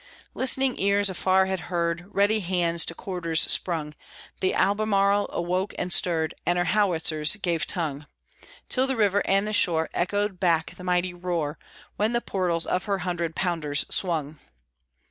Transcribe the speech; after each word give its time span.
Listening 0.33 0.79
ears 0.79 1.11
afar 1.11 1.45
had 1.45 1.59
heard; 1.69 2.07
Ready 2.09 2.39
hands 2.39 2.85
to 2.85 2.95
quarters 2.95 3.41
sprung, 3.41 3.93
The 4.39 4.51
Albemarle 4.51 5.29
awoke 5.31 5.75
and 5.77 5.93
stirred, 5.93 6.33
And 6.43 6.57
her 6.57 6.63
howitzers 6.65 7.35
gave 7.35 7.67
tongue; 7.67 8.07
Till 8.67 8.87
the 8.87 8.95
river 8.95 9.21
and 9.25 9.45
the 9.45 9.53
shore 9.53 9.91
echoed 9.93 10.39
back 10.39 10.73
the 10.75 10.83
mighty 10.83 11.13
roar, 11.13 11.59
When 11.97 12.13
the 12.13 12.19
portals 12.21 12.65
of 12.65 12.85
her 12.85 12.97
hundred 13.05 13.35
pounders 13.35 13.85
swung. 13.91 14.39